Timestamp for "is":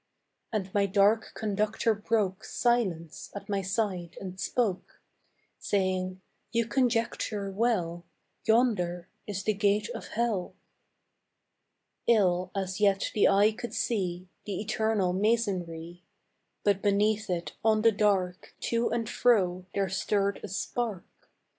9.27-9.43